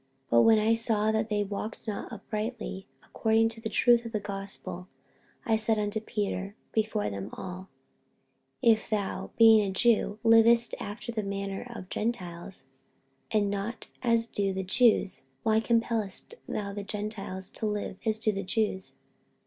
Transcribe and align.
48:002:014 0.31 0.31
But 0.31 0.41
when 0.41 0.57
I 0.57 0.73
saw 0.73 1.11
that 1.11 1.29
they 1.29 1.43
walked 1.43 1.87
not 1.87 2.11
uprightly 2.11 2.87
according 3.03 3.49
to 3.49 3.61
the 3.61 3.69
truth 3.69 4.03
of 4.03 4.11
the 4.11 4.19
gospel, 4.19 4.87
I 5.45 5.55
said 5.55 5.77
unto 5.77 5.99
Peter 5.99 6.55
before 6.71 7.11
them 7.11 7.29
all, 7.33 7.67
If 8.63 8.89
thou, 8.89 9.29
being 9.37 9.61
a 9.61 9.69
Jew, 9.69 10.17
livest 10.23 10.73
after 10.79 11.11
the 11.11 11.21
manner 11.21 11.71
of 11.75 11.87
Gentiles, 11.91 12.63
and 13.29 13.51
not 13.51 13.89
as 14.01 14.25
do 14.25 14.53
the 14.53 14.63
Jews, 14.63 15.25
why 15.43 15.59
compellest 15.59 16.33
thou 16.47 16.73
the 16.73 16.81
Gentiles 16.81 17.51
to 17.51 17.67
live 17.67 17.97
as 18.03 18.17
do 18.17 18.31
the 18.31 18.41
Jews? 18.41 18.95